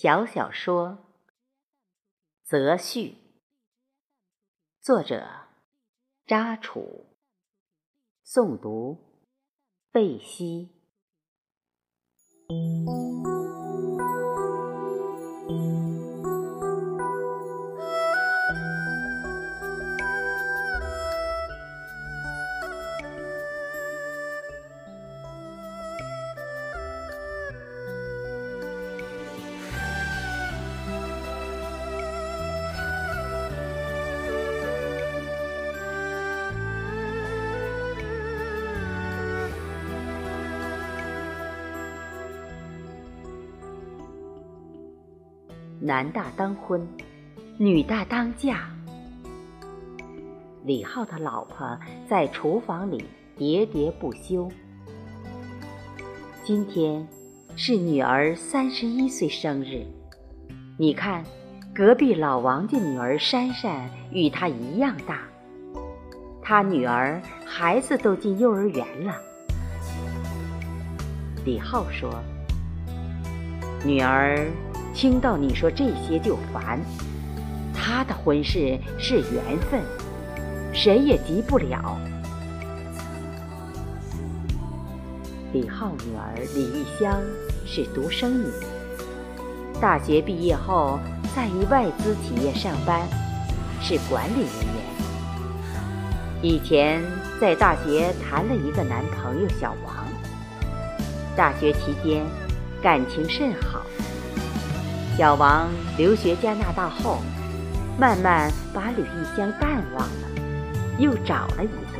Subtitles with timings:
[0.00, 0.90] 小小说
[2.44, 3.10] 《择序》，
[4.80, 5.48] 作者
[6.24, 7.04] 扎楚，
[8.24, 8.96] 诵读
[9.90, 10.70] 贝西。
[45.88, 46.86] 男大当婚，
[47.56, 48.68] 女大当嫁。
[50.62, 53.02] 李浩的老婆在厨房里
[53.38, 54.52] 喋喋不休。
[56.44, 57.08] 今天
[57.56, 59.86] 是女儿三十一岁生日，
[60.78, 61.24] 你看，
[61.74, 65.22] 隔壁老王家女儿珊珊与她一样大，
[66.42, 69.14] 他女儿孩子都进幼儿园了。
[71.46, 72.12] 李浩说
[73.82, 74.46] ：“女儿。”
[74.98, 76.80] 听到你说这些就烦，
[77.72, 79.80] 他的婚事是缘分，
[80.74, 81.96] 谁也急不了。
[85.52, 87.22] 李浩女儿李玉香
[87.64, 88.48] 是独生女，
[89.80, 90.98] 大学毕业后
[91.32, 93.06] 在一外资企业上班，
[93.80, 96.42] 是管理人员。
[96.42, 97.00] 以前
[97.40, 99.94] 在大学谈了一个男朋友小王，
[101.36, 102.26] 大学期间
[102.82, 103.82] 感情甚好。
[105.18, 107.18] 小王留学加拿大后，
[107.98, 110.28] 慢慢把吕玉香淡忘了，
[110.96, 111.98] 又找了一个。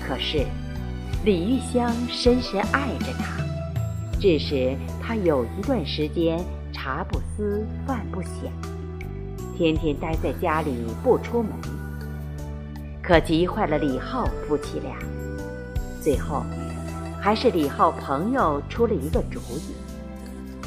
[0.00, 0.46] 可是，
[1.24, 3.42] 李玉香深深爱着他，
[4.20, 6.38] 致使他有一段时间
[6.72, 8.32] 茶不思饭不想，
[9.58, 11.50] 天天待在家里不出门。
[13.02, 14.94] 可急坏了李浩夫妻俩，
[16.00, 16.46] 最后，
[17.20, 19.74] 还是李浩朋友出了一个主意。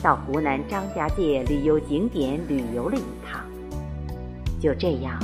[0.01, 3.41] 到湖南张家界旅游景点旅游了一趟，
[4.61, 5.17] 就这样，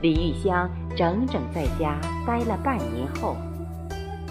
[0.00, 3.36] 李玉香整整在家待了半年后，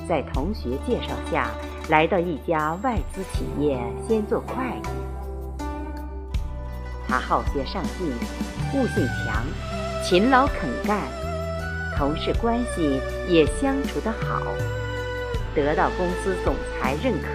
[0.07, 1.51] 在同学介绍下
[1.89, 4.89] 来到一家外资企业，先做会计。
[7.07, 8.07] 他好学上进，
[8.73, 9.43] 悟性强，
[10.03, 11.01] 勤劳肯干，
[11.95, 14.41] 同事关系也相处得好，
[15.53, 17.27] 得到公司总裁认可。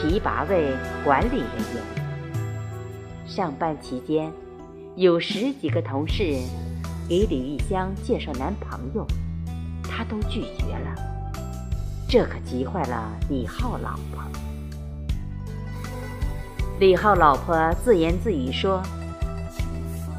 [0.00, 1.82] 提拔为管理人员。
[3.26, 4.32] 上班期间，
[4.94, 6.22] 有十几个同事
[7.08, 9.04] 给李玉香介绍男朋友，
[9.82, 10.94] 她都拒绝了。
[12.08, 14.22] 这可急坏了李浩老婆。
[16.78, 18.80] 李浩老婆自言自语说：“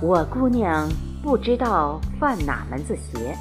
[0.04, 0.90] 我姑娘
[1.24, 3.34] 不知道犯哪门子邪，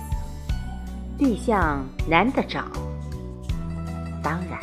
[1.19, 2.65] 对象难得找。
[4.23, 4.59] 当然。”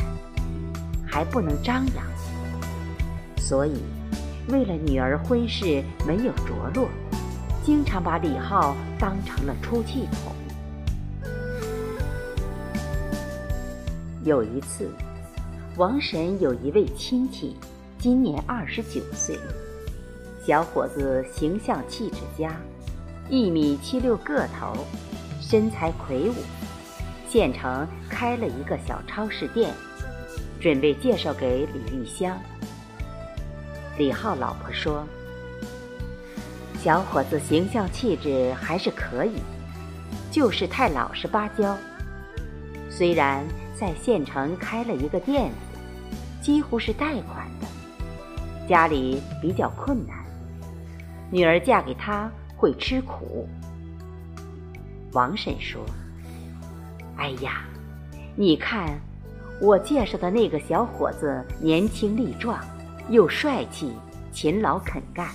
[1.16, 2.04] 还不能张扬，
[3.38, 3.80] 所以
[4.48, 6.90] 为了女儿婚事没有着落，
[7.64, 10.34] 经常把李浩当成了出气筒。
[14.24, 14.90] 有一次，
[15.78, 17.56] 王婶有一位亲戚，
[17.98, 19.38] 今年二十九岁，
[20.46, 22.54] 小伙子形象气质佳，
[23.30, 24.84] 一米七六个头，
[25.40, 26.34] 身材魁梧，
[27.26, 29.72] 县城开了一个小超市店。
[30.60, 32.38] 准备介绍给李玉香。
[33.98, 35.06] 李浩老婆说
[36.82, 39.36] ：“小伙子形象气质还是可以，
[40.30, 41.76] 就是太老实巴交。
[42.90, 43.44] 虽然
[43.78, 45.50] 在县城开了一个店，
[46.42, 47.66] 几乎是贷款的，
[48.68, 50.16] 家里比较困难，
[51.30, 53.48] 女儿嫁给他会吃苦。”
[55.12, 55.84] 王婶说
[57.16, 57.64] ：“哎呀，
[58.34, 58.98] 你看。”
[59.58, 62.58] 我介绍的那个小伙子年轻力壮，
[63.08, 63.94] 又帅气、
[64.30, 65.28] 勤劳肯干，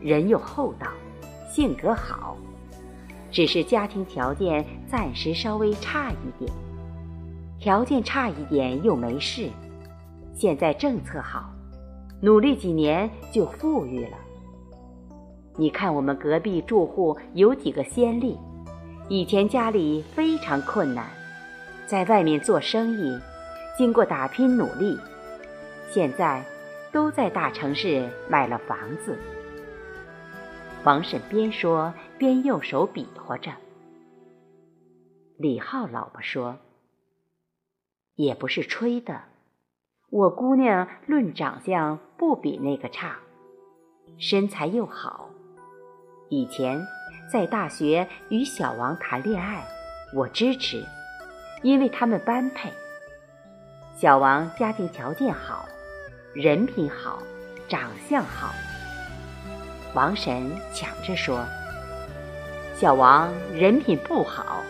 [0.00, 0.86] 人又厚道，
[1.50, 2.36] 性格好，
[3.30, 6.50] 只是家庭条件暂时稍微差一点。
[7.58, 9.50] 条件差一点又没事，
[10.32, 11.50] 现在政策好，
[12.20, 14.16] 努力几年就富裕了。
[15.56, 18.38] 你看我们隔壁住户有几个先例，
[19.08, 21.06] 以前家里非常困难，
[21.88, 23.18] 在外面做生意。
[23.76, 24.98] 经过打拼努力，
[25.90, 26.42] 现在
[26.90, 29.18] 都在大城市买了房子。
[30.82, 33.52] 王婶边说边用手比划着。
[35.36, 36.56] 李浩老婆说
[38.16, 39.24] ：“也不是吹的，
[40.08, 43.18] 我姑娘论长相不比那个差，
[44.18, 45.28] 身材又好。
[46.30, 46.80] 以前
[47.30, 49.62] 在大学与小王谈恋爱，
[50.14, 50.82] 我支持，
[51.62, 52.72] 因为他们般配。
[53.98, 55.66] 小王家庭条件好，
[56.34, 57.22] 人品好，
[57.66, 58.52] 长相好。
[59.94, 61.42] 王婶抢着说
[62.76, 64.62] ：“小王人品不好。”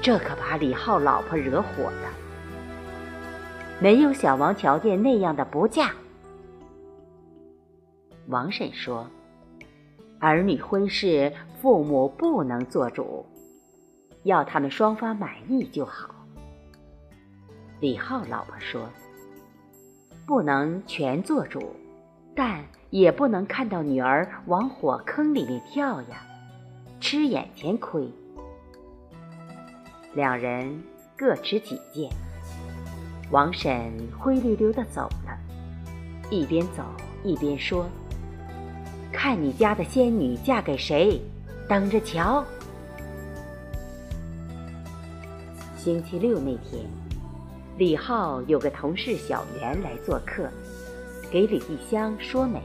[0.00, 2.08] 这可把李浩老婆惹火了。
[3.78, 5.90] 没有小王条件那样的不嫁。
[8.28, 9.06] 王婶说
[10.18, 11.30] ：“儿女婚事，
[11.60, 13.26] 父母不能做主，
[14.22, 16.14] 要他们双方满意就好。”
[17.80, 18.90] 李浩老婆说
[20.26, 21.74] ：“不能全做主，
[22.36, 26.22] 但也不能看到女儿往火坑里面跳呀，
[27.00, 28.06] 吃眼前亏。”
[30.12, 30.82] 两人
[31.16, 32.10] 各持己见。
[33.30, 35.38] 王婶灰溜溜的走了，
[36.30, 36.84] 一边走
[37.24, 37.88] 一边说
[39.10, 41.18] ：“看你家的仙女嫁给谁，
[41.66, 42.44] 等着瞧。”
[45.78, 46.84] 星期六那天，
[47.80, 50.46] 李浩有个同事小袁来做客，
[51.30, 52.60] 给李碧香说媒，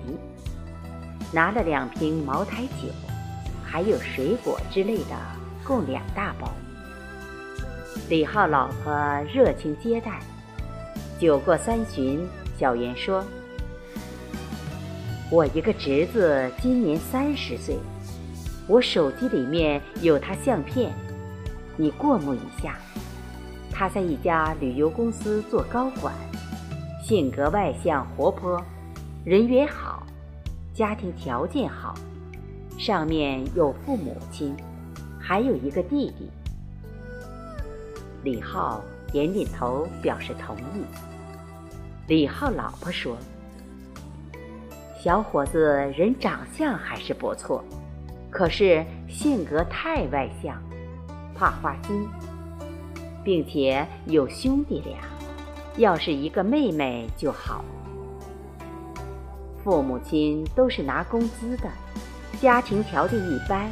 [1.32, 2.90] 拿了两瓶茅台酒，
[3.64, 5.16] 还有水果之类的，
[5.64, 6.52] 共两大包。
[8.10, 8.94] 李浩老婆
[9.34, 10.20] 热情接待。
[11.18, 12.28] 酒过三巡，
[12.60, 13.24] 小袁说
[15.32, 17.78] ：“我一个侄子今年三十岁，
[18.68, 20.94] 我手机里面有他相片，
[21.78, 22.78] 你过目一下。
[23.78, 26.16] 他在一家旅游公司做高管，
[27.04, 28.64] 性格外向活泼，
[29.26, 30.02] 人缘好，
[30.74, 31.94] 家庭条件好，
[32.78, 34.56] 上面有父母亲，
[35.20, 36.32] 还有一个弟弟。”
[38.24, 38.82] 李浩。
[39.12, 40.84] 点点头表示同意。
[42.08, 43.16] 李浩老婆说
[45.00, 45.58] ：“小伙子
[45.96, 47.64] 人长相还是不错，
[48.30, 50.62] 可是性格太外向，
[51.34, 52.06] 怕花心，
[53.26, 55.00] 并且有兄弟俩，
[55.78, 57.66] 要是一个妹妹就好。
[59.64, 61.68] 父母亲都是拿工资的，
[62.40, 63.70] 家庭条件一般，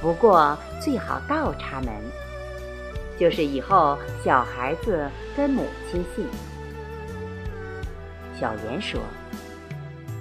[0.00, 1.92] 不过最好倒插门。”
[3.18, 6.24] 就是以后小孩子跟母亲姓。
[8.40, 9.00] 小袁说：“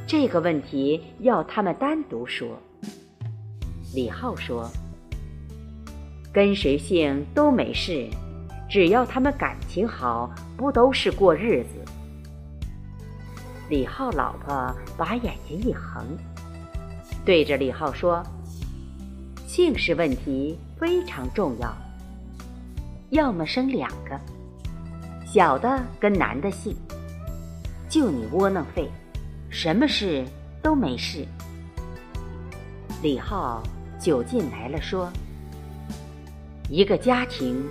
[0.06, 2.48] 这个问题要他们单独说。”
[3.96, 4.70] 李浩说
[6.32, 8.08] ：“跟谁姓都没事，
[8.72, 11.70] 只要他们感情好，不都是过日子？”
[13.70, 16.06] 李浩老婆把眼睛一横，
[17.26, 18.24] 对着李浩说
[19.46, 21.76] ：“姓氏问题非常重要。”
[23.12, 24.18] 要么生两个，
[25.26, 26.74] 小的跟男的姓，
[27.90, 28.90] 就你窝囊废，
[29.50, 30.26] 什么事
[30.64, 31.28] 都没事。
[33.04, 33.62] 李浩
[34.00, 35.12] 酒进来了，说
[36.70, 37.62] ：“一个家庭，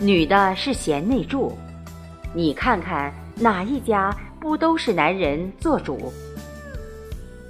[0.00, 1.58] 女的是贤内助，
[2.32, 6.12] 你看看哪一家不都是男人做主？”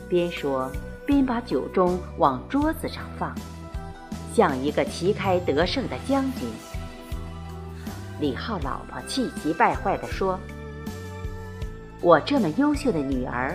[0.08, 0.72] 边说
[1.04, 3.34] 边把酒盅往桌子上放，
[4.34, 6.48] 像一个旗开得胜的将军。
[8.18, 10.40] 李浩老婆气急败坏地说
[12.00, 13.54] ：“我这么优秀的女儿，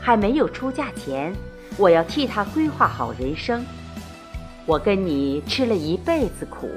[0.00, 1.30] 还没有出嫁前，
[1.76, 3.62] 我要替她规划好人生。
[4.64, 6.70] 我跟你吃了一辈子苦。”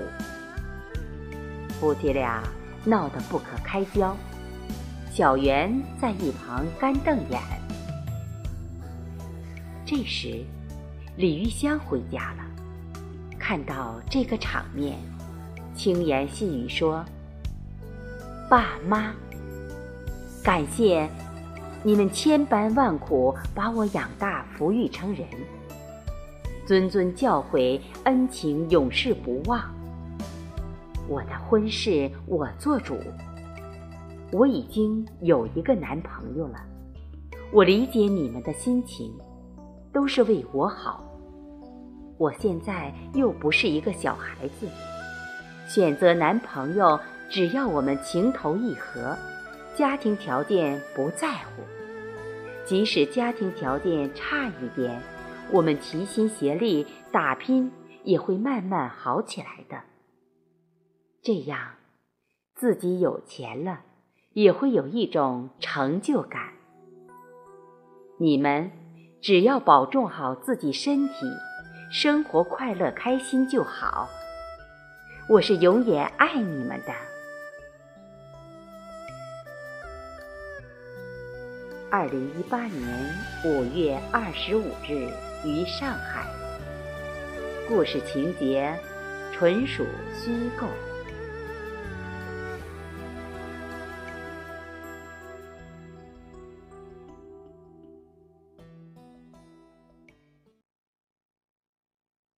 [1.82, 2.44] 夫妻俩
[2.86, 4.16] 闹得不可开交，
[5.12, 7.42] 小袁在一旁干瞪眼。
[9.84, 10.46] 这时，
[11.18, 12.46] 李玉香回家了，
[13.40, 15.00] 看到这个场面。
[15.74, 17.04] 轻言细语说
[18.48, 19.12] ：“爸妈，
[20.44, 21.10] 感谢
[21.82, 25.26] 你们千般万苦把我养大抚育成人，
[26.68, 29.60] 谆谆教诲，恩情永世不忘。
[31.12, 32.98] 我的婚事我做主，
[34.32, 36.64] 我已经有一个男朋友了。
[37.52, 39.14] 我理解你们的心情，
[39.92, 41.04] 都是为我好。
[42.18, 44.70] 我现在又不是一个小孩子。”
[45.68, 46.98] 选择男朋友，
[47.30, 49.14] 只要我们情投意合，
[49.76, 51.62] 家庭条件不在乎。
[52.66, 55.02] 即使家庭条件差一点，
[55.52, 57.70] 我们齐心协力打拼，
[58.06, 59.91] 也会慢慢好起来的。
[61.24, 61.76] 这样，
[62.56, 63.82] 自己有钱了，
[64.34, 66.54] 也会有一种成就感。
[68.18, 68.72] 你们
[69.22, 71.28] 只要保重好自己身体，
[71.92, 74.10] 生活快乐开心就好。
[75.30, 76.94] 我是永远爱你们的。
[81.92, 85.08] 二零一八年五月二十五日
[85.46, 86.26] 于上海。
[87.70, 88.76] 故事情节
[89.32, 89.86] 纯属
[90.16, 90.66] 虚构。